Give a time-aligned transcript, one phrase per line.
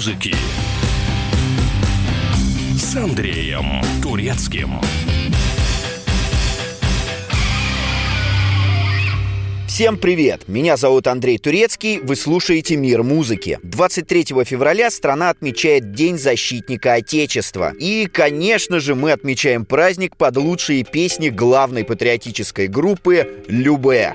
[0.00, 0.34] музыки
[2.74, 4.80] с Андреем Турецким.
[9.68, 10.48] Всем привет!
[10.48, 13.58] Меня зовут Андрей Турецкий, вы слушаете «Мир музыки».
[13.62, 17.74] 23 февраля страна отмечает День защитника Отечества.
[17.78, 24.14] И, конечно же, мы отмечаем праздник под лучшие песни главной патриотической группы «Любе».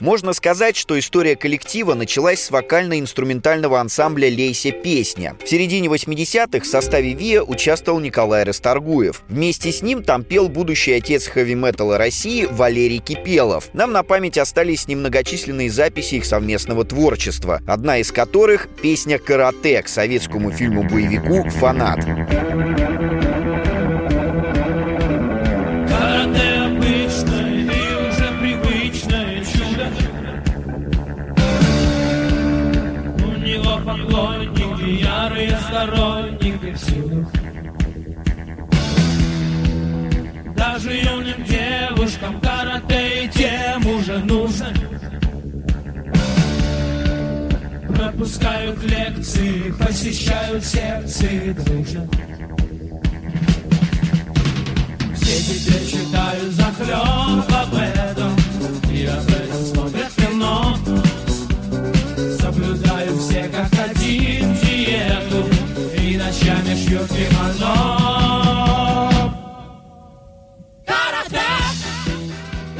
[0.00, 5.36] Можно сказать, что история коллектива началась с вокально-инструментального ансамбля «Лейся песня».
[5.42, 9.22] В середине 80-х в составе ВИА участвовал Николай Расторгуев.
[9.28, 13.70] Вместе с ним там пел будущий отец хэви-металла России Валерий Кипелов.
[13.72, 19.88] Нам на память остались немногочисленные записи их совместного творчества, одна из которых— песня «Карате» к
[19.88, 22.04] советскому фильму-боевику «Фанат».
[35.76, 37.26] Сторонники всюду
[40.56, 44.74] Даже юным девушкам карате и тем уже нужен.
[47.94, 52.08] Пропускают лекции, посещают секции дружно.
[55.14, 58.36] Все теперь читают захлеб об этом
[58.90, 59.66] И об этом.
[59.66, 59.85] смотрят
[67.16, 67.95] 别看了。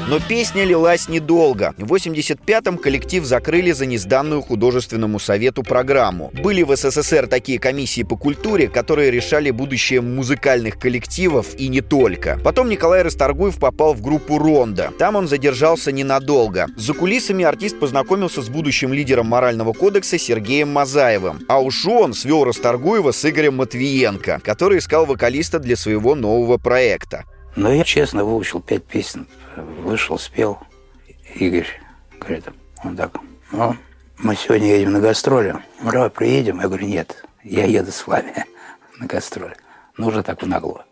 [0.08, 1.74] Но песня лилась недолго.
[1.78, 6.30] В 85-м коллектив закрыли за незданную художественному совету программу.
[6.32, 12.38] Были в СССР такие комиссии по культуре, которые решали будущее музыкальных коллективов и не только.
[12.44, 14.92] Потом Николай Расторгуев попал в группу «Ронда».
[14.96, 16.68] Там он задержался ненадолго.
[16.76, 21.40] За кулисами артист познакомился с будущим лидером морального кодекса Сергеем Мазаевым.
[21.48, 27.24] А уж он свел Расторгуева с Игорем Матвиенко, который искал вокалиста для своего нового проекта.
[27.56, 30.58] Но я честно выучил пять песен вышел, спел.
[31.34, 31.68] Игорь
[32.18, 32.44] говорит,
[32.84, 33.16] он так,
[33.52, 33.76] ну,
[34.18, 36.60] мы сегодня едем на гастроли, ну, давай приедем.
[36.60, 38.44] Я говорю, нет, я еду с вами
[38.98, 39.56] на гастроли.
[39.96, 40.84] Ну, уже так нагло.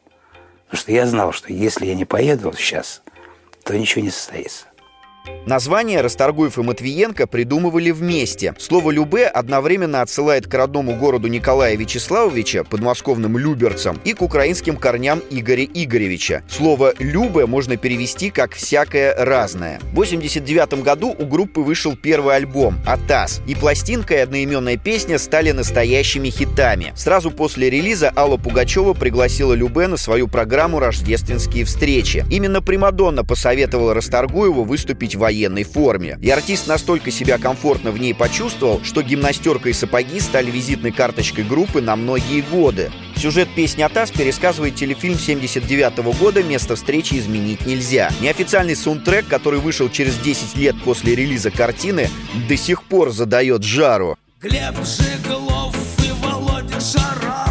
[0.64, 3.02] Потому что я знал, что если я не поеду сейчас,
[3.64, 4.66] то ничего не состоится.
[5.46, 8.54] Название Расторгуев и Матвиенко придумывали вместе.
[8.58, 15.20] Слово «любе» одновременно отсылает к родному городу Николая Вячеславовича, подмосковным Люберцам, и к украинским корням
[15.28, 16.42] Игоря Игоревича.
[16.48, 19.80] Слово «любе» можно перевести как «всякое разное».
[19.80, 25.50] В 1989 году у группы вышел первый альбом «Атас», и пластинка и одноименная песня стали
[25.50, 26.92] настоящими хитами.
[26.96, 32.24] Сразу после релиза Алла Пугачева пригласила Любе на свою программу «Рождественские встречи».
[32.30, 36.18] Именно Примадонна посоветовала Расторгуеву выступить в военной форме.
[36.20, 41.44] И артист настолько себя комфортно в ней почувствовал, что гимнастерка и сапоги стали визитной карточкой
[41.44, 42.90] группы на многие годы.
[43.16, 48.10] Сюжет песни «Атас» пересказывает телефильм 79 -го года «Место встречи изменить нельзя».
[48.20, 52.10] Неофициальный саундтрек, который вышел через 10 лет после релиза картины,
[52.48, 54.16] до сих пор задает жару.
[54.40, 55.74] Глеб Жиглов
[56.04, 57.43] и Володя Шарапов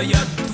[0.00, 0.47] Yeah.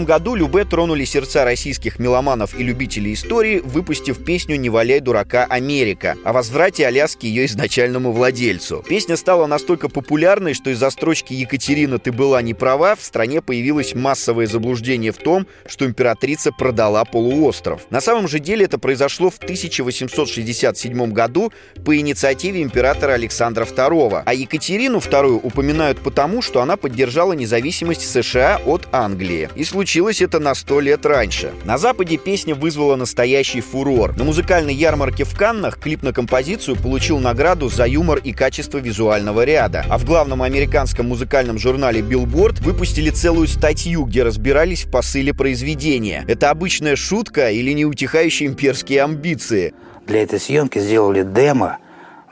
[0.00, 5.46] 90-м году Любе тронули сердца российских меломанов и любителей истории, выпустив песню «Не валяй дурака,
[5.48, 8.84] Америка» о возврате Аляски ее изначальному владельцу.
[8.88, 13.94] Песня стала настолько популярной, что из-за строчки «Екатерина, ты была не права» в стране появилось
[13.94, 17.82] массовое заблуждение в том, что императрица продала полуостров.
[17.90, 21.52] На самом же деле это произошло в 1867 году
[21.84, 28.60] по инициативе императора Александра II, а Екатерину II упоминают потому, что она поддержала независимость США
[28.66, 29.48] от Англии.
[29.54, 31.52] И случилось это на сто лет раньше.
[31.64, 34.16] На Западе песня вызвала настоящий фурор.
[34.16, 39.44] На музыкальной ярмарке в Каннах клип на композицию получил награду за юмор и качество визуального
[39.44, 39.84] ряда.
[39.88, 46.24] А в главном американском музыкальном журнале Billboard выпустили целую статью, где разбирались в посыле произведения.
[46.26, 49.74] Это обычная шутка или неутихающие имперские амбиции?
[50.06, 51.78] Для этой съемки сделали демо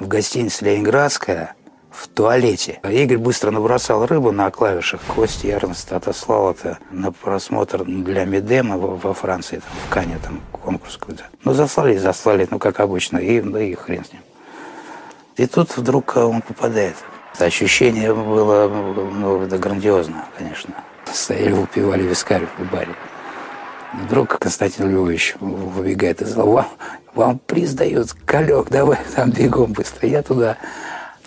[0.00, 1.54] в гостинице «Ленинградская»,
[1.98, 2.80] в туалете.
[2.88, 5.00] Игорь быстро набросал рыбу на клавишах.
[5.14, 10.96] Кости Эрнст отослал это на просмотр для Медема во Франции, там, в Кане, там конкурс
[10.96, 11.24] какой-то.
[11.44, 14.22] Ну, заслали, заслали, ну, как обычно, и, ну, и хрен с ним.
[15.36, 16.94] И тут вдруг он попадает.
[17.38, 20.74] Ощущение было, ну, это грандиозно, конечно.
[21.12, 22.94] Стояли, выпивали вискарь в баре.
[23.94, 26.44] И вдруг Константин Львович выбегает из зала.
[26.44, 26.66] Вам,
[27.14, 30.08] вам приз дают, колек, давай там бегом быстро.
[30.08, 30.56] Я туда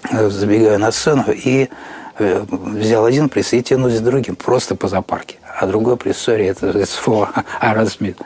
[0.09, 1.69] забегаю на сцену и
[2.18, 5.38] э, взял один приз и тянусь с другим просто по зоопарке.
[5.59, 8.18] А другой сори, это СФО Аарон Смит.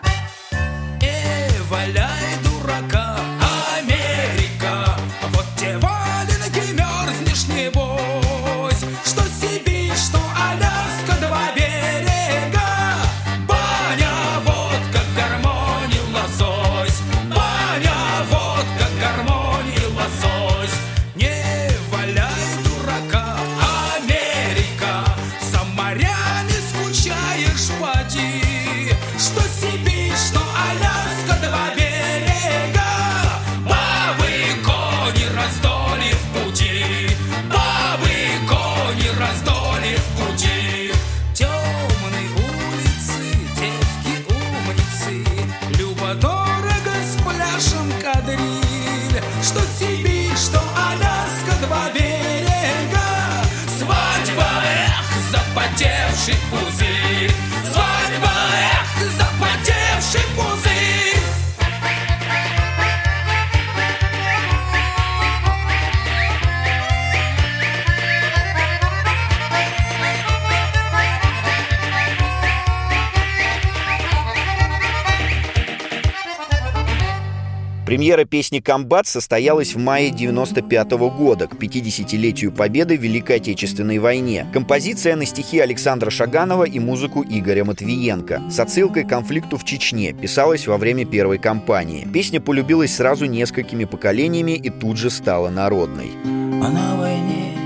[78.06, 84.46] Премьера песни «Комбат» состоялась в мае 95 года, к 50-летию победы в Великой Отечественной войне.
[84.54, 88.44] Композиция на стихи Александра Шаганова и музыку Игоря Матвиенко.
[88.52, 92.08] С отсылкой к конфликту в Чечне писалась во время первой кампании.
[92.14, 96.12] Песня полюбилась сразу несколькими поколениями и тут же стала народной.
[96.26, 97.58] А на войне,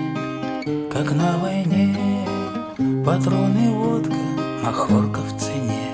[0.90, 1.98] как на войне,
[3.06, 4.16] патроны, водка,
[4.64, 5.90] махорка в цене.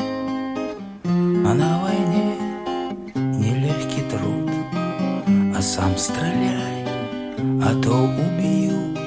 [1.03, 2.04] А на войне
[5.85, 6.85] сам стреляй,
[7.61, 8.97] а то убьют.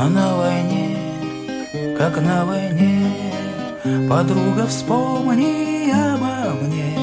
[0.00, 0.96] А на войне,
[1.98, 3.12] как на войне,
[4.08, 6.96] Подруга, вспомни обо мне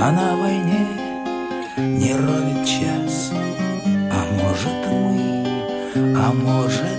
[0.00, 0.86] А на войне
[1.76, 3.32] не ровен час
[4.12, 5.46] А может мы,
[6.16, 6.97] а может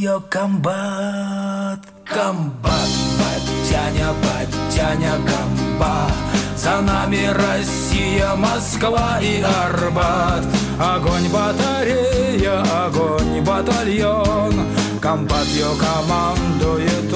[0.00, 2.90] ее комбат Комбат,
[3.20, 6.12] батяня, батяня, комбат.
[6.56, 10.44] За нами Россия, Москва и Арбат.
[10.78, 14.54] Огонь батарея, огонь батальон.
[15.00, 17.12] Комбат ее командует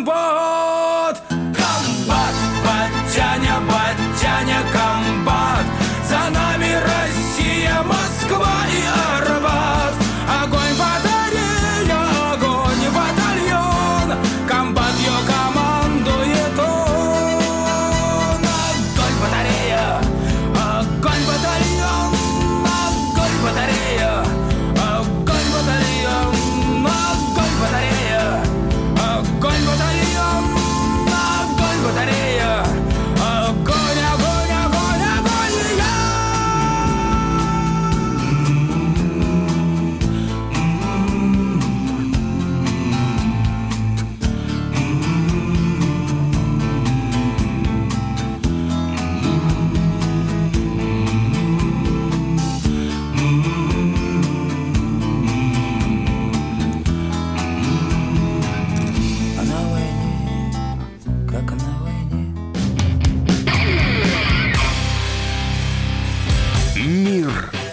[0.00, 1.22] комбат.
[1.30, 5.66] Комбат, батяня, батяня, комбат.
[6.08, 8.99] За нами Россия, Москва и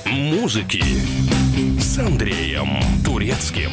[0.05, 0.83] музыки
[1.79, 3.71] с Андреем Турецким.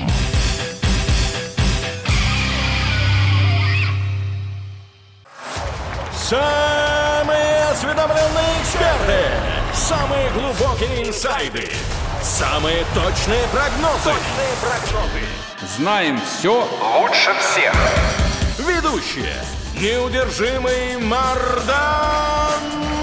[6.15, 9.25] Самые осведомленные эксперты,
[9.73, 11.69] самые глубокие инсайды,
[12.23, 14.05] самые точные прогнозы.
[14.05, 15.77] Точные прогнозы.
[15.77, 16.69] Знаем все
[17.01, 17.75] лучше всех.
[18.59, 19.35] Ведущие.
[19.81, 22.84] Неудержимый Мардан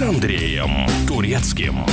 [0.00, 1.84] с Андреем Турецким.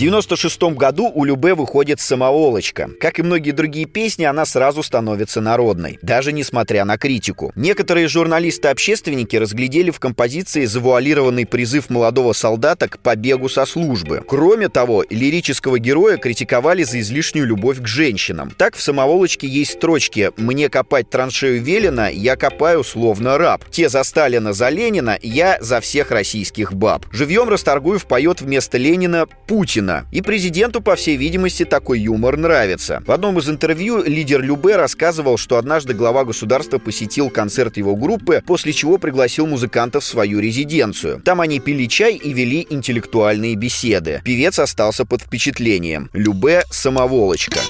[0.00, 2.88] 96 году у Любе выходит «Самоволочка».
[2.98, 7.52] Как и многие другие песни, она сразу становится народной, даже несмотря на критику.
[7.54, 14.24] Некоторые журналисты-общественники разглядели в композиции завуалированный призыв молодого солдата к побегу со службы.
[14.26, 18.54] Кроме того, лирического героя критиковали за излишнюю любовь к женщинам.
[18.56, 23.66] Так в «Самоволочке» есть строчки «Мне копать траншею велено, я копаю словно раб».
[23.70, 27.04] Те за Сталина, за Ленина, я за всех российских баб.
[27.12, 29.89] Живьем Расторгуев поет вместо Ленина Путина.
[30.12, 33.02] И президенту, по всей видимости, такой юмор нравится.
[33.06, 38.42] В одном из интервью лидер Любе рассказывал, что однажды глава государства посетил концерт его группы,
[38.46, 41.20] после чего пригласил музыкантов в свою резиденцию.
[41.24, 44.22] Там они пили чай и вели интеллектуальные беседы.
[44.24, 46.10] Певец остался под впечатлением.
[46.12, 47.60] Любе– самоволочка.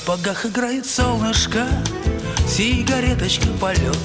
[0.00, 1.66] Сапогах играет солнышко,
[2.48, 3.98] сигареточка полет,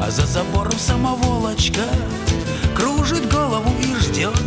[0.00, 1.82] А за забором самоволочка
[2.76, 4.40] кружит голову и ждет.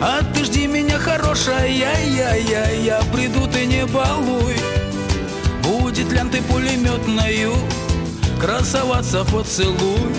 [0.00, 1.96] А ты жди меня, хорошая, я,
[2.34, 4.56] я, я приду, ты не балуй.
[5.62, 7.54] Будет лентой пулеметною
[8.40, 10.12] красоваться поцелуй.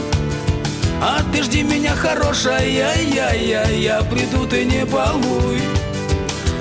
[1.01, 2.93] А ты жди меня, хорошая, я,
[3.33, 5.61] я, я приду, ты не балуй.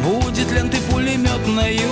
[0.02, 1.90] Будет лентой пулеметною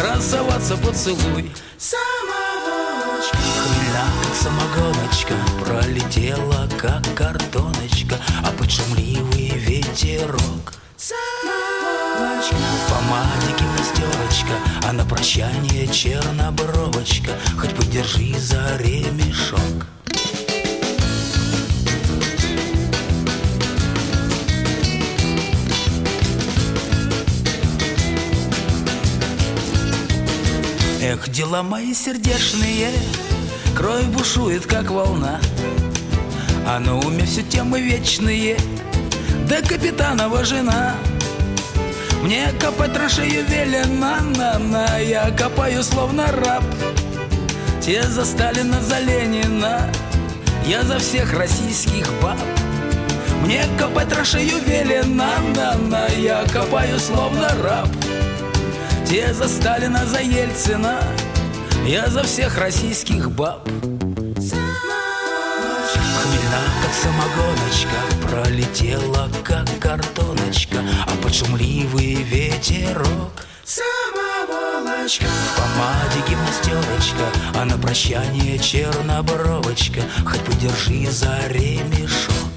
[0.00, 1.50] Красоваться поцелуй.
[1.76, 8.14] Самогоночка Хмельна, как самогоночка Пролетела, как картоночка
[8.44, 10.74] А под шумливый ветерок.
[10.96, 14.54] Самогоночка В помаде гимнастерочка
[14.88, 19.86] А на прощание чернобровочка Хоть подержи за ремешок
[31.10, 32.90] Эх, дела мои сердечные,
[33.74, 35.40] Кровь бушует, как волна,
[36.66, 38.58] А на уме все темы вечные,
[39.48, 40.96] Да капитанова жена.
[42.22, 46.64] Мне копать траншею велено, на, на, Я копаю словно раб.
[47.80, 49.90] Те за Сталина, за Ленина,
[50.66, 52.36] Я за всех российских баб.
[53.44, 55.24] Мне копать траншею велено,
[55.56, 57.88] на, на, Я копаю словно раб.
[59.08, 61.00] Те за Сталина, за Ельцина
[61.86, 63.66] Я за всех российских баб.
[63.66, 63.82] Хмельна,
[66.82, 73.46] как самогоночка Пролетела, как картоночка А под шумливый ветерок.
[73.64, 75.24] Самоволочка.
[75.24, 77.24] В помаде гимнастерочка
[77.54, 80.02] А на прощание чернобровочка.
[80.26, 82.47] Хоть подержи за ремешок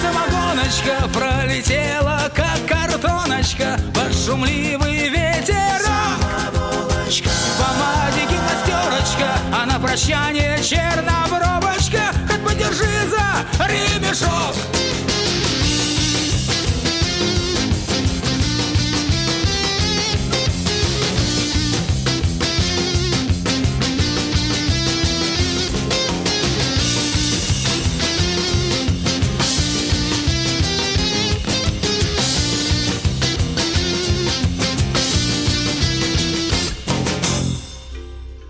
[0.00, 3.78] самогоночка Пролетела, как картоночка.
[3.94, 6.18] Под шумливый ветерок
[7.08, 14.54] В помаде гимнастерочка А на прощание чернобровочка Хоть подержи за ремешок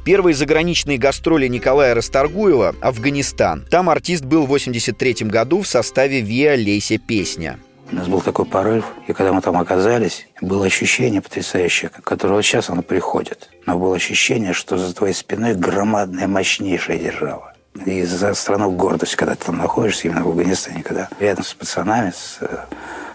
[0.08, 3.66] Первые заграничные гастроли Николая Расторгуева– Афганистан.
[3.70, 7.58] Там артист был в 83 году в составе «Виа Лейся Песня».
[7.92, 12.42] У нас был такой порыв, и когда мы там оказались, было ощущение потрясающее, которое вот
[12.42, 13.50] сейчас оно приходит.
[13.66, 17.52] Но было ощущение, что за твоей спиной громадная, мощнейшая держава.
[17.84, 22.12] И за страну гордость, когда ты там находишься, именно в Афганистане, когда рядом с пацанами,
[22.12, 22.38] с,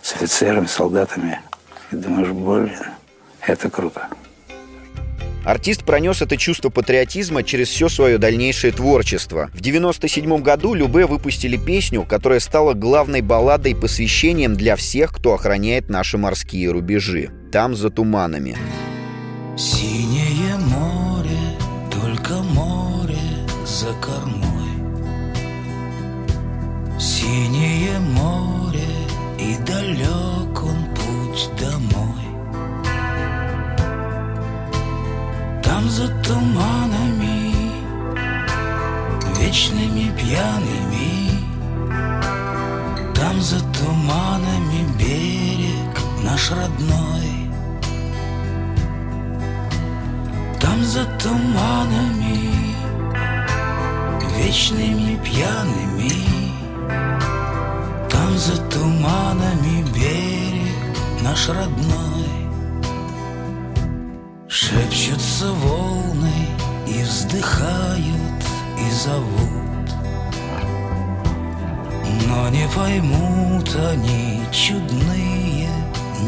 [0.04, 1.42] с офицерами, солдатами,
[1.92, 2.78] и думаешь, блин,
[3.42, 4.10] это круто.
[5.46, 9.50] Артист пронес это чувство патриотизма через все свое дальнейшее творчество.
[9.54, 15.90] В 1997 году Любе выпустили песню, которая стала главной балладой посвящением для всех, кто охраняет
[15.90, 17.30] наши морские рубежи.
[17.52, 18.56] Там за туманами.
[19.58, 21.38] Синее море,
[21.92, 23.18] только море
[23.66, 24.44] за кормой.
[27.00, 28.80] Синее море
[29.38, 31.93] и далек он путь домой.
[35.94, 37.54] За туманами,
[39.38, 41.30] вечными пьяными,
[43.14, 47.30] Там за туманами берег наш родной.
[50.60, 52.40] Там за туманами,
[54.36, 56.14] вечными пьяными,
[58.10, 62.13] Там за туманами берег наш родной.
[64.56, 66.48] Шепчутся волны
[66.86, 68.44] и вздыхают
[68.78, 69.90] и зовут.
[72.28, 75.70] Но не поймут они, чудные,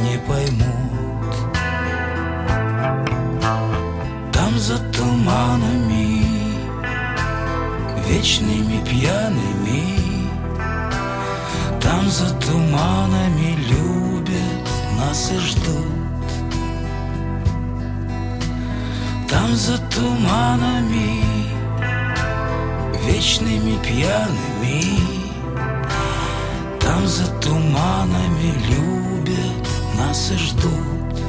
[0.01, 1.35] не поймут.
[4.33, 6.25] Там за туманами,
[8.07, 10.29] вечными пьяными
[11.79, 16.05] Там за туманами любят нас и ждут
[19.35, 21.21] Там за туманами,
[23.05, 24.97] вечными пьяными,
[26.79, 29.67] Там за туманами любят
[29.97, 31.19] нас и ждут.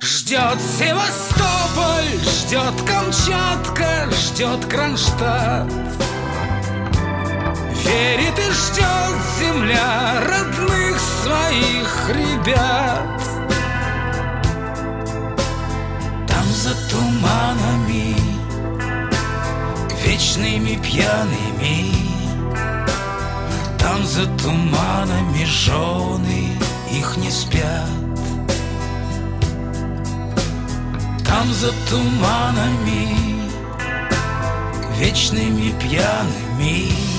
[0.00, 5.72] Ждет Севастополь, ждет Камчатка, ждет Кронштадт.
[7.84, 13.33] Верит и ждет земля родных своих ребят.
[16.64, 18.16] За туманами,
[20.02, 21.92] вечными пьяными.
[23.78, 26.56] Там за туманами жены
[26.90, 27.90] их не спят.
[31.26, 33.10] Там за туманами,
[34.98, 37.13] вечными пьяными.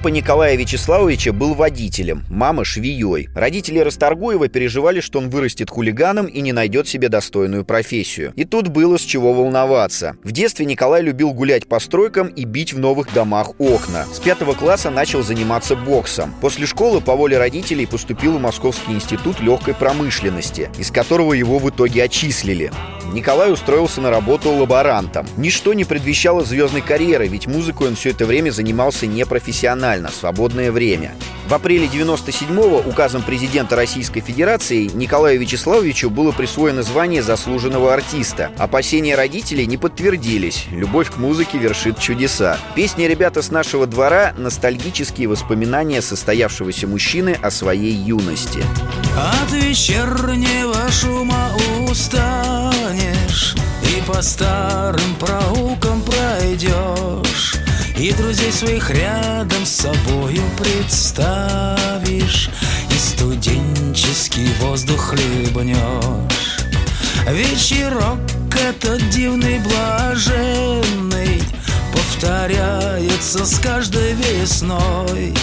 [0.00, 3.28] Папа Николая Вячеславовича был водителем, мама швеей.
[3.34, 8.32] Родители Расторгуева переживали, что он вырастет хулиганом и не найдет себе достойную профессию.
[8.34, 10.16] И тут было с чего волноваться.
[10.24, 14.06] В детстве Николай любил гулять по стройкам и бить в новых домах окна.
[14.10, 16.34] С пятого класса начал заниматься боксом.
[16.40, 21.68] После школы по воле родителей поступил в Московский институт легкой промышленности, из которого его в
[21.68, 22.72] итоге отчислили.
[23.12, 25.26] Николай устроился на работу лаборантом.
[25.36, 30.70] Ничто не предвещало звездной карьеры, ведь музыкой он все это время занимался непрофессионально, в свободное
[30.70, 31.14] время.
[31.50, 38.52] В апреле 97-го указом президента Российской Федерации Николаю Вячеславовичу было присвоено звание заслуженного артиста.
[38.56, 40.66] Опасения родителей не подтвердились.
[40.70, 42.56] Любовь к музыке вершит чудеса.
[42.76, 48.62] Песни «Ребята с нашего двора»— ностальгические воспоминания состоявшегося мужчины о своей юности.
[49.18, 51.50] От вечернего шума
[51.90, 57.56] устанешь И по старым проулкам пройдешь
[58.00, 62.48] И друзей своих рядом с собою представишь
[62.90, 66.56] И студенческий воздух хлебнешь.
[67.28, 68.18] Вечерок
[68.58, 71.42] этот дивный блаженный
[71.92, 75.34] Повторяется с каждой весной.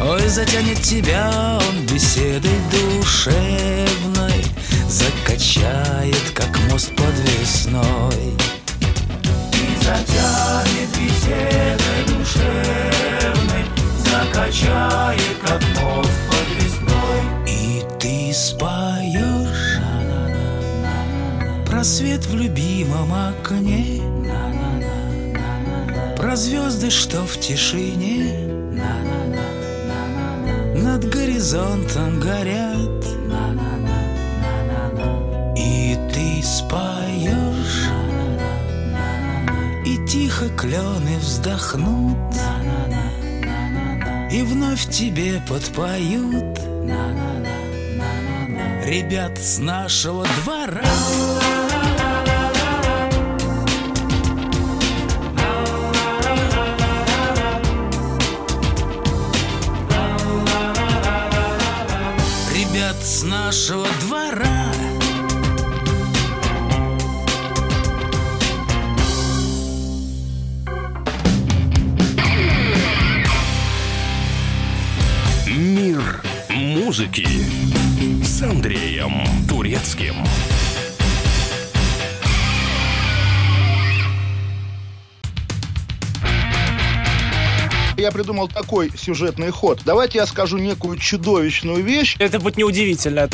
[0.00, 4.44] Ой, затянет тебя он беседой душевной
[4.88, 8.38] Закачает, как мост подвесной
[9.88, 13.64] затянет беседой душевной
[14.04, 19.78] Закачает, как мост подвесной И ты споешь.
[21.66, 24.02] Про свет в любимом окне.
[26.16, 28.48] Про звезды, что в тишине.
[30.74, 33.04] Над горизонтом горят.
[35.56, 37.47] И ты споешь
[39.88, 42.18] И тихо клены вздохнут.
[44.30, 46.58] И вновь тебе подпоют.
[48.84, 50.84] Ребят с нашего двора.
[62.52, 64.67] Ребят с нашего двора
[76.98, 77.28] музыки
[78.24, 80.16] с Андреем Турецким.
[87.96, 89.82] Я придумал такой сюжетный ход.
[89.84, 92.16] Давайте я скажу некую чудовищную вещь.
[92.18, 93.28] Это будет неудивительно.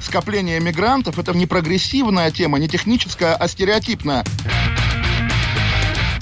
[0.00, 4.22] Скопление мигрантов– это не прогрессивная тема, не техническая, а стереотипная.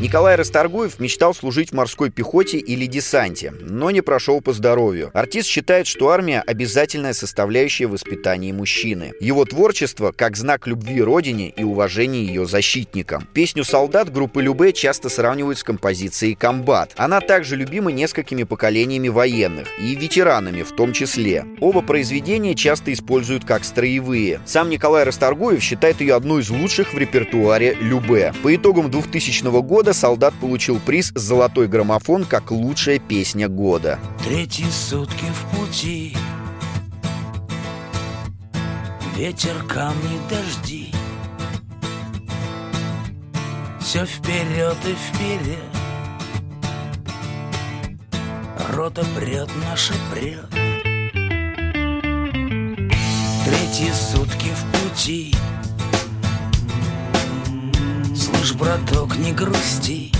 [0.00, 5.10] Николай Расторгуев мечтал служить в морской пехоте или десанте, но не прошел по здоровью.
[5.12, 9.12] Артист считает, что армия– обязательная составляющая воспитания мужчины.
[9.18, 13.26] Его творчество– как знак любви родине и уважения ее защитникам.
[13.34, 16.92] Песню «Солдат» группы Любе часто сравнивают с композицией «Комбат».
[16.96, 21.44] Она также любима несколькими поколениями военных и ветеранами в том числе.
[21.60, 24.40] Оба произведения часто используют как строевые.
[24.46, 28.32] Сам Николай Расторгуев считает ее одной из лучших в репертуаре Любе.
[28.44, 33.98] По итогам 2000 года «Солдат» получил приз «Золотой граммофон» как лучшая песня года.
[34.24, 36.16] Третьи сутки в пути.
[39.16, 40.92] Ветер, камни, дожди.
[43.80, 45.78] Все вперед и вперед.
[48.70, 50.46] Рота прет, наша прет
[53.44, 55.34] Третьи сутки в пути
[58.58, 60.12] браток, не грусти.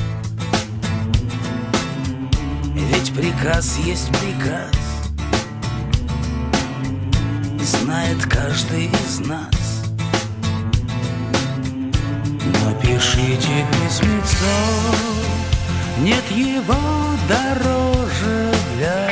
[2.74, 4.72] Ведь приказ есть приказ.
[7.61, 9.83] Знает каждый из нас.
[12.64, 14.57] Напишите письмецо.
[15.98, 16.77] Нет его
[17.29, 19.11] дороже для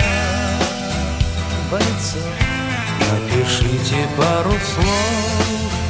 [1.71, 2.23] бойцов.
[3.11, 5.86] Напишите пару слов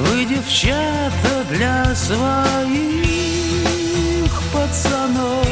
[0.00, 2.30] Вы, девчата, для своих
[4.50, 5.46] пацанов.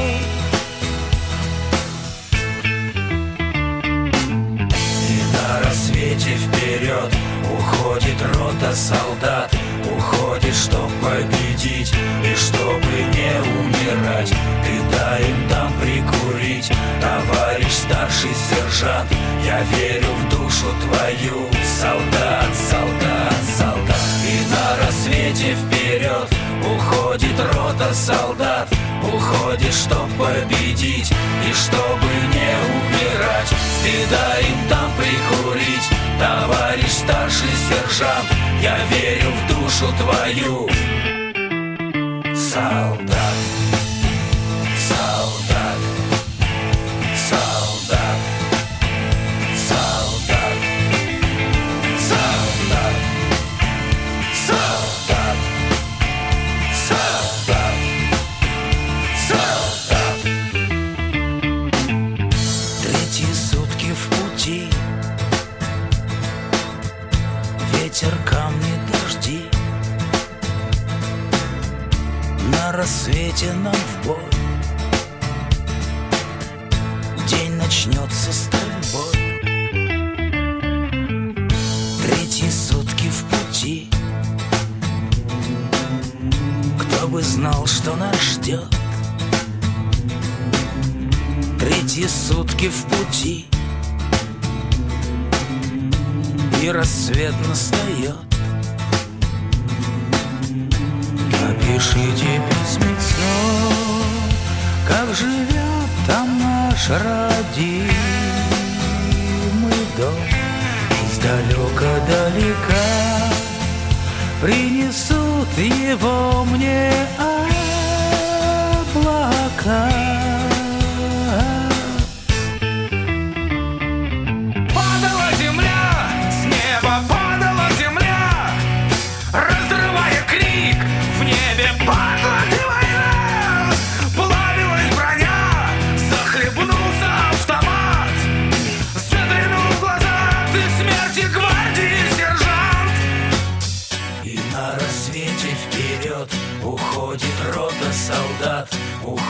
[5.08, 7.12] И на рассвете вперед
[7.44, 9.54] Уходит рота солдат.
[9.94, 11.92] Уходит, чтоб победить
[12.24, 14.30] И чтобы не умирать.
[14.64, 19.10] Ты дай им там прикурить Товарищ старший сержант.
[19.44, 21.48] Я верю в душу твою
[21.80, 23.37] Солдат, солдат,
[24.50, 26.28] на рассвете вперед.
[26.64, 28.68] Уходит рота солдат
[29.02, 33.48] Уходишь, чтоб победить и чтобы не умирать.
[33.82, 38.28] Ты дай им там прикурить, товарищ старший сержант
[38.62, 40.68] Я верю в душу твою.
[42.34, 43.34] Солдат,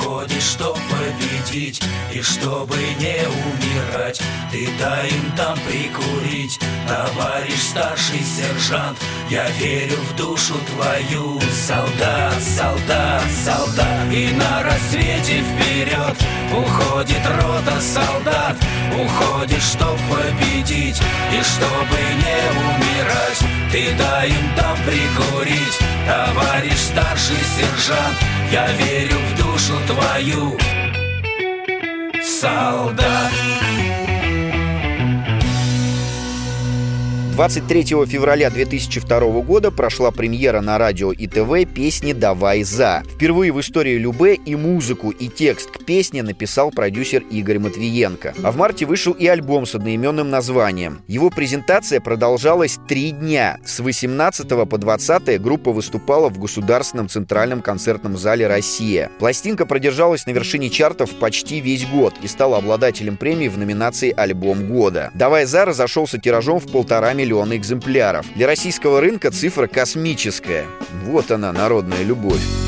[0.09, 1.83] Уходит, чтоб победить
[2.15, 4.19] и чтобы не умирать.
[4.51, 8.99] Ты дай им там прикурить, товарищ старший сержант.
[9.29, 16.17] Я верю в душу твою, солдат, солдат, солдат И на рассвете вперед
[16.57, 18.57] уходит рота солдат.
[18.95, 21.01] Уходит, чтоб победить
[21.33, 23.45] и чтобы не умирать.
[23.71, 28.17] Ты дай им там прикурить, товарищ старший сержант
[28.51, 30.59] Я верю в душу твою,
[32.23, 33.33] солдат
[37.39, 43.05] 23 февраля 2002 года прошла премьера на радио и ТВ песни «Давай за».
[43.15, 48.35] Впервые в истории Любе и музыку, и текст к песне написал продюсер Игорь Матвиенко.
[48.43, 51.03] А в марте вышел и альбом с одноименным названием.
[51.07, 53.61] Его презентация продолжалась три дня.
[53.65, 59.13] С 18 по 20 группа выступала в Государственном центральном концертном зале «Россия».
[59.21, 64.67] Пластинка продержалась на вершине чартов почти весь год и стала обладателем премии в номинации «Альбом
[64.67, 65.13] года».
[65.15, 68.27] «Давай за» разошелся тиражом в полтора миллиона экземпляров.
[68.35, 70.67] Для российского рынка цифра космическая.
[71.05, 72.68] Вот она, народная любовь.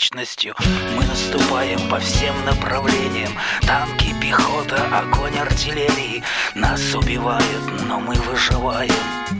[0.00, 0.54] Кажется вечностью.
[0.96, 3.32] Мы наступаем по всем направлениям.
[3.62, 6.22] Танки, пехота, огонь артиллерии.
[6.54, 8.92] Нас убивают, но мы выживаем.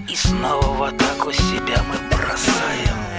[0.08, 3.09] И снова в атаку себя мы бросаем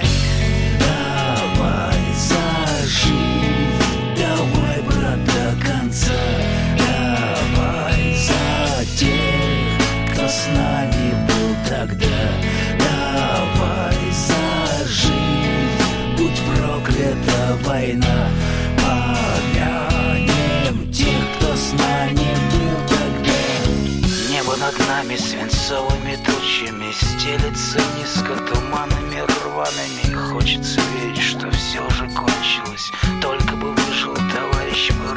[25.11, 30.13] нами свинцовыми тучами Стелется низко туманами рваными.
[30.31, 32.91] Хочется верить, что все же кончилось.
[33.21, 35.13] Только бы выжил товарищ мой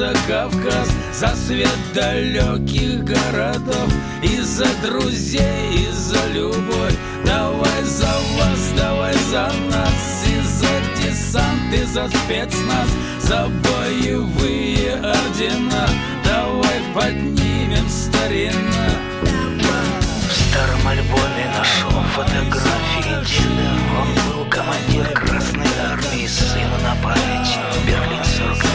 [0.00, 6.96] за Кавказ, за свет далеких городов, и за друзей, и за любовь.
[7.26, 12.88] Давай за вас, давай за нас, и за десант, и за спецназ,
[13.20, 15.86] за боевые ордена.
[16.24, 18.88] Давай поднимем старина.
[19.20, 22.90] В старом альбоме нашел фотографии
[23.26, 28.69] деда Он был командир Красной Армии, сыну на память Берлин 45-го,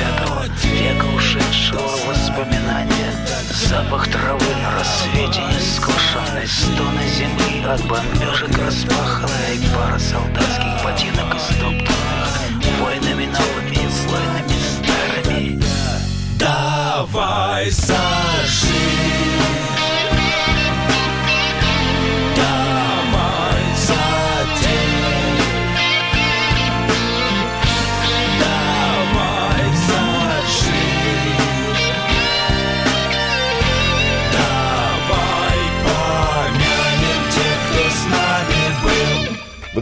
[0.63, 3.11] века ушедшего воспоминания.
[3.51, 11.95] Запах травы на рассвете нескошенной Стоны земли от бомбежек распаханной Пара солдатских ботинок истоптанных
[12.81, 15.63] Войнами новыми, войнами старыми.
[16.37, 18.64] Давай зажи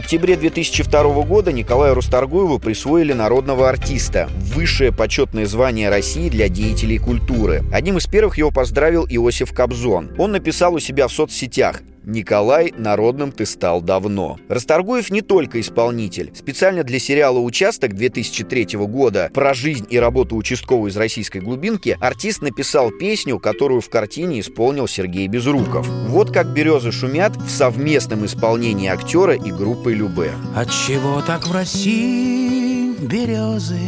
[0.04, 7.62] октябре 2002 года Николаю Русторгуеву присвоили народного артиста– высшее почетное звание России для деятелей культуры.
[7.72, 10.10] Одним из первых его поздравил Иосиф Кобзон.
[10.18, 14.38] Он написал у себя в соцсетях «Николай, народным ты стал давно».
[14.48, 16.32] Расторгуев не только исполнитель.
[16.34, 22.42] Специально для сериала «Участок» 2003 года про жизнь и работу участкового из российской глубинки артист
[22.42, 25.86] написал песню, которую в картине исполнил Сергей Безруков.
[26.08, 30.32] Вот как «Березы шумят» в совместном исполнении актера и группы Любе.
[30.54, 33.80] Отчего так в России березы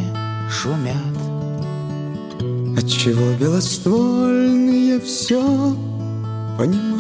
[0.51, 0.97] шумят?
[2.77, 5.41] Отчего белоствольные все
[6.59, 6.97] понимают?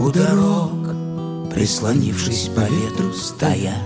[0.00, 0.72] У дорог,
[1.52, 3.78] прислонившись по ветру, стоят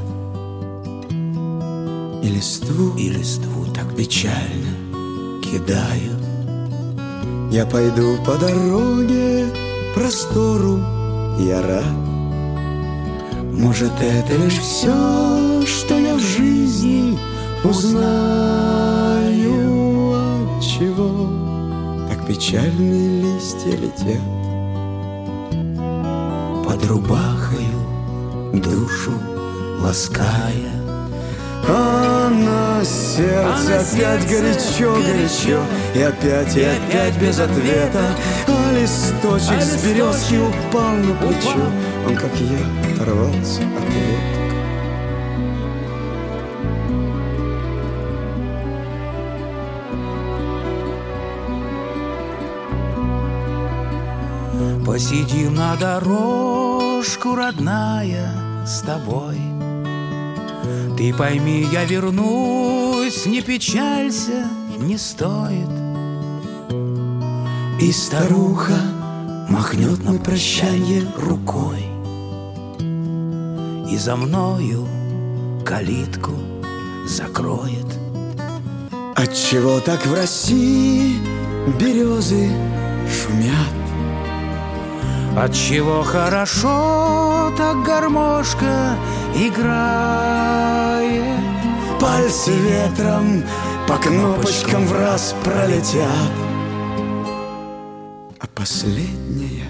[2.23, 6.23] И листву И листву так печально кидают
[7.53, 9.47] Я пойду по дороге
[9.95, 10.79] простору,
[11.41, 11.85] я рад.
[13.53, 17.19] Может, это лишь все, что я в жизни
[17.65, 18.79] узнаю
[20.57, 21.29] Отчего
[22.09, 24.38] так печальные листья летят
[26.79, 27.81] Под рубахою
[28.53, 29.11] душу
[29.81, 30.73] лаская.
[31.69, 35.61] А на сердце А на опять сердце горячо, горячо.
[35.95, 38.15] И опять, и опять без ответа.
[38.47, 41.67] А листочек с березки упал на плечо.
[42.07, 44.39] Он, как я, оторвался от веток
[54.89, 55.77] Посидим на
[56.99, 58.33] дорожку, родная,
[58.67, 59.37] с тобой.
[60.97, 65.69] Ты пойми, я вернусь, не печалься, не стоит.
[67.81, 68.81] И старуха
[69.49, 71.85] махнет на прощание рукой.
[73.93, 74.89] И за мною
[75.65, 76.33] калитку
[77.07, 77.87] закроет.
[79.15, 81.19] Отчего так в России
[81.79, 82.51] березы
[83.09, 83.78] шумят?
[85.41, 88.97] Отчего хорошо так гармошка
[89.37, 91.23] играет.
[92.01, 93.45] Пальцы ветром
[93.87, 96.33] по кнопочкам в раз пролетят.
[98.41, 99.69] А последняя,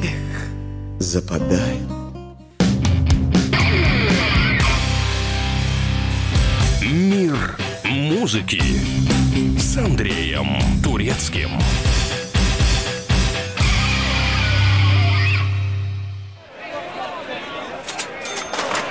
[0.00, 1.88] эх, западает.
[6.82, 8.62] Мир музыки
[9.58, 11.50] с Андреем Турецким.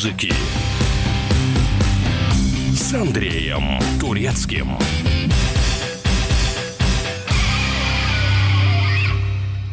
[0.00, 0.32] Музыки
[2.72, 4.78] с Андреем Турецким.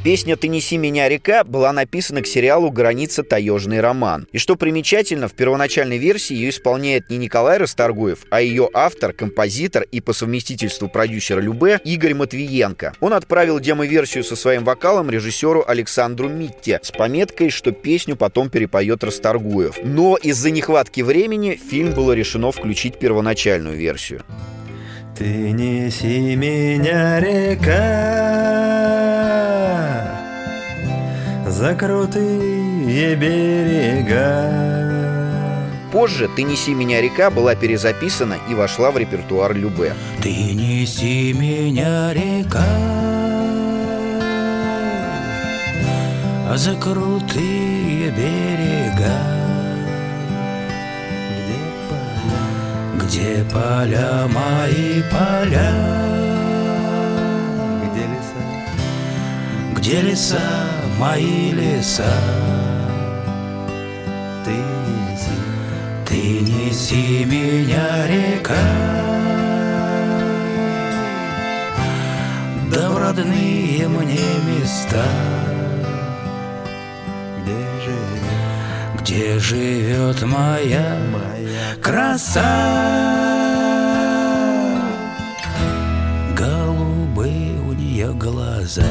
[0.08, 3.24] Песня «Ты неси меня, река» была написана к сериалу «Граница.
[3.24, 4.26] Таежный роман».
[4.32, 9.84] И что примечательно, в первоначальной версии ее исполняет не Николай Расторгуев, а ее автор, композитор
[9.92, 12.94] и по совместительству продюсер Любе Игорь Матвиенко.
[13.02, 19.04] Он отправил демо-версию со своим вокалом режиссеру Александру Митте с пометкой, что песню потом перепоет
[19.04, 19.78] Расторгуев.
[19.84, 24.24] Но из-за нехватки времени фильм было решено включить первоначальную версию.
[25.18, 27.74] Ты неси меня, река,
[31.48, 34.54] за крутые берега.
[35.92, 39.96] Позже «Ты неси меня, река» была перезаписана и вошла в репертуар Любе.
[40.22, 42.64] Ты неси меня, река,
[46.56, 49.37] за крутые берега.
[53.08, 55.72] Где поля мои поля?
[57.86, 58.42] Где леса?
[59.78, 60.50] Где леса
[61.00, 62.12] мои леса?
[64.44, 65.38] Ты неси,
[66.06, 68.56] Ты неси меня, река,
[72.70, 75.06] Да в родные мне места,
[79.08, 82.44] Где живет моя моя краса.
[86.36, 88.84] Голубые у нее глаза.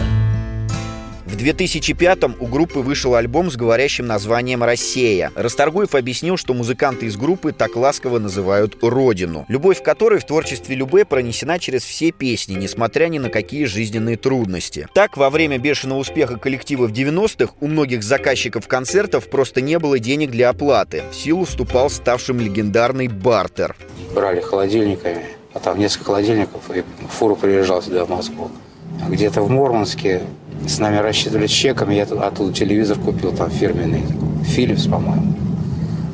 [1.36, 5.30] В 2005-м у группы вышел альбом с говорящим названием «Россия».
[5.34, 11.04] Расторгуев объяснил, что музыканты из группы так ласково называют «Родину», любовь которой в творчестве Любе
[11.04, 14.88] пронесена через все песни, несмотря ни на какие жизненные трудности.
[14.94, 19.98] Так, во время бешеного успеха коллектива в 90-х у многих заказчиков концертов просто не было
[19.98, 21.02] денег для оплаты.
[21.12, 23.76] В силу вступал ставшим легендарный бартер.
[24.14, 28.50] Брали холодильниками, а там несколько холодильников, и фуру приезжал сюда в Москву.
[29.04, 30.22] А Где-то в Мурманске
[30.66, 34.02] с нами рассчитывали чеками, я тут- оттуда телевизор купил, там фирменный,
[34.42, 35.34] Philips, по-моему,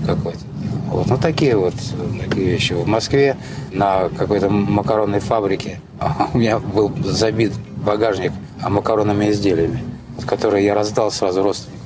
[0.07, 0.40] какой-то.
[0.88, 1.74] Вот, ну такие вот
[2.20, 2.74] такие вещи.
[2.74, 3.36] В Москве
[3.72, 5.80] на какой-то макаронной фабрике
[6.34, 8.32] у меня был забит багажник
[8.68, 9.82] макаронными изделиями,
[10.26, 11.81] которые я раздал сразу родственникам.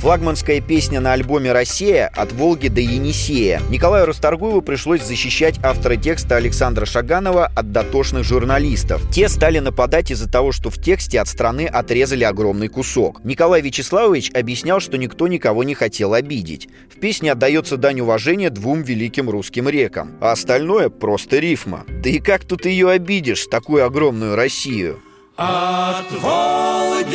[0.00, 3.60] Флагманская песня на альбоме «Россия» от Волги до Енисея.
[3.68, 9.02] Николаю Расторгуеву пришлось защищать автора текста Александра Шаганова от дотошных журналистов.
[9.12, 13.22] Те стали нападать из-за того, что в тексте от страны отрезали огромный кусок.
[13.24, 16.70] Николай Вячеславович объяснял, что никто никого не хотел обидеть.
[16.88, 21.84] В песне отдается дань уважения двум великим русским рекам, а остальное просто рифма.
[21.86, 24.98] Да и как тут ее обидишь, такую огромную Россию?
[25.36, 27.12] От Волги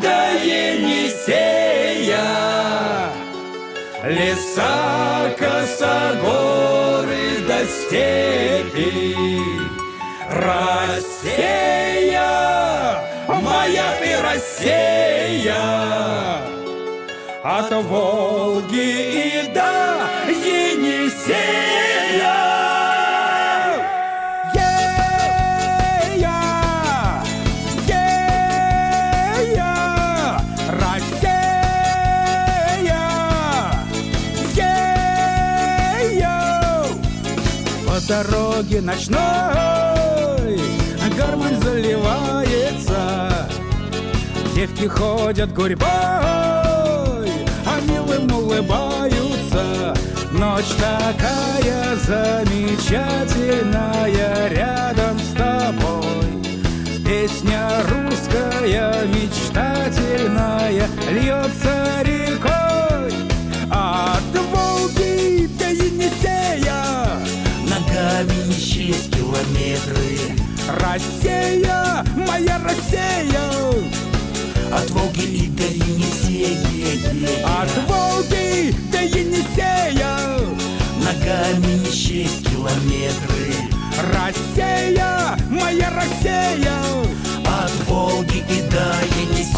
[0.00, 1.57] до Енисея
[4.08, 9.14] Леса, косогоры до степи.
[10.30, 11.50] Россия,
[13.28, 15.56] моя ты Россия.
[17.44, 19.77] От Волги и до
[38.18, 39.20] По дороге ночной
[41.16, 43.48] гармонь заливается,
[44.56, 47.22] девки ходят гурьбой, а
[47.86, 49.94] милым улыбаются.
[50.32, 56.42] Ночь такая замечательная рядом с тобой.
[57.04, 63.14] Песня русская, мечтательная, льется рекой.
[63.70, 66.48] От Волги до Енисея
[67.98, 70.36] Ногами счесть километры.
[70.80, 73.50] Россия, моя Россия!
[74.72, 76.56] От Волги и до Енисея.
[77.44, 80.16] От Волги до Енисея!
[81.02, 83.56] Ногами счесть километры.
[84.14, 86.78] Россия, моя Россия!
[87.44, 89.48] От Волги и до Енисея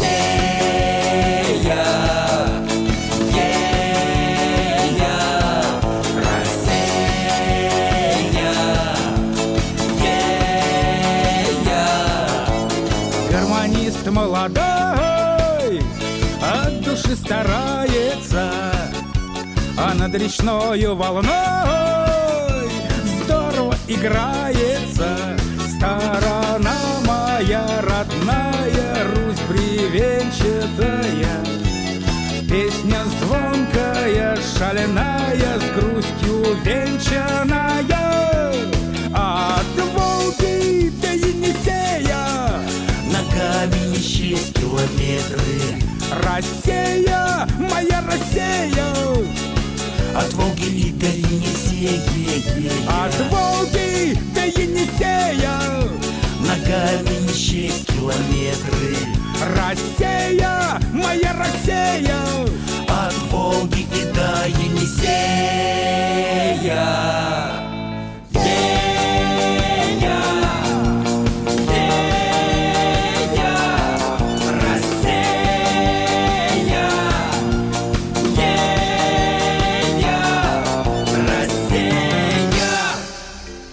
[14.41, 15.83] Молодой
[16.41, 18.51] От души старается
[19.77, 21.29] А над речною волной
[23.23, 25.37] Здорово играется.
[25.75, 26.75] Сторона
[27.05, 31.37] моя родная Русь бревенчатая.
[32.49, 38.00] Песня звонкая, шаленая С грустью венчаная
[44.81, 45.23] Счесть
[46.23, 48.93] Россия, моя Россия!
[50.15, 52.01] От Волги и до Енисея
[52.87, 55.59] От Волги до Енисея
[56.39, 58.97] Ногами не счесть километры.
[59.55, 62.23] Россия, моя Россия!
[62.87, 65.11] От Волги и до Енисея.
[68.33, 69.01] Россия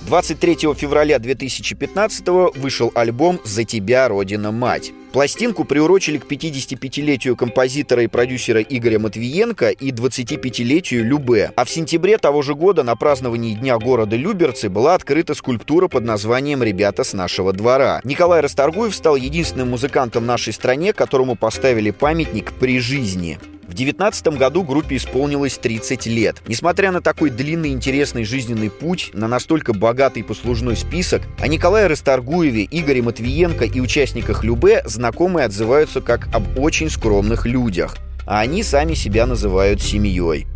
[0.09, 4.91] 23 февраля 2015 вышел альбом «За тебя, Родина, мать».
[5.13, 11.53] Пластинку приурочили к 55-летию композитора и продюсера Игоря Матвиенко и 25-летию Любе.
[11.57, 16.05] А в сентябре того же года на праздновании Дня города Люберцы была открыта скульптура под
[16.05, 18.01] названием «Ребята с нашего двора».
[18.03, 23.39] Николай Расторгуев стал единственным музыкантом нашей стране, которому поставили памятник при жизни.
[23.69, 26.43] В 2019 году группе исполнилось 30 лет.
[26.49, 32.67] Несмотря на такой длинный интересный жизненный путь, на настолько богатый послужной список, о Николае Расторгуеве,
[32.71, 37.99] Игоре Матвиенко и участниках Любе знакомые отзываются как об очень скромных людях.
[38.27, 40.47] А они сами себя называют семьей.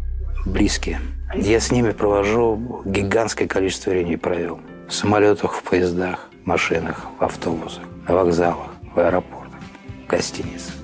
[0.46, 0.98] Близкие.
[1.34, 4.58] Я с ними провожу гигантское количество времени провел.
[4.88, 9.60] В самолетах, в поездах, машинах, в автобусах, на вокзалах, в аэропортах,
[10.06, 10.81] в гостиницах.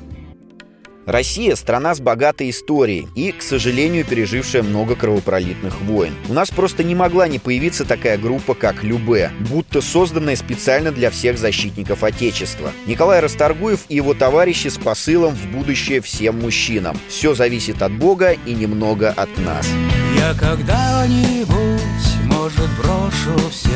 [1.09, 6.13] Россия– страна с богатой историей и, к сожалению, пережившая много кровопролитных войн.
[6.29, 11.11] У нас просто не могла не появиться такая группа, как Любе, будто созданная специально для
[11.11, 12.73] всех защитников Отечества.
[12.85, 17.01] Николай Расторгуев и его товарищи с посылом в будущее всем мужчинам.
[17.09, 19.67] Все зависит от Бога и немного от нас.
[20.15, 21.49] Я когда-нибудь,
[22.27, 23.71] может, брошу все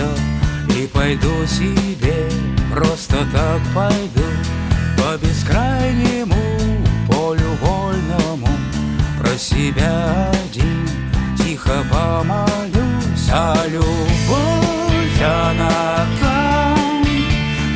[0.79, 2.29] И пойду себе,
[2.75, 4.29] просто так пойду
[4.99, 6.52] По бескрайнему
[7.33, 8.49] полю вольному
[9.19, 10.89] Про себя один.
[11.39, 17.05] Тихо помолюсь А любовь она там,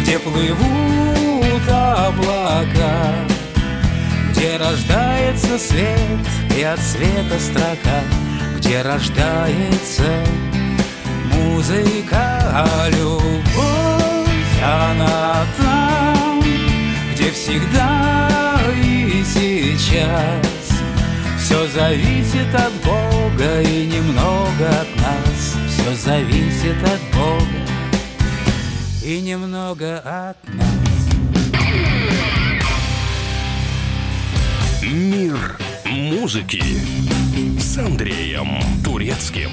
[0.00, 3.14] где плывут облака
[4.30, 5.98] где рождается свет
[6.54, 8.02] и от света строка,
[8.58, 10.04] Где рождается
[11.32, 16.42] музыка, а любовь она там,
[17.14, 18.45] где всегда
[18.82, 20.46] и сейчас.
[21.38, 25.56] Все зависит от Бога и немного от нас.
[25.68, 27.66] Все зависит от Бога
[29.04, 30.66] и немного от нас.
[34.82, 35.56] Мир
[35.86, 36.62] музыки
[37.60, 39.52] с Андреем Турецким.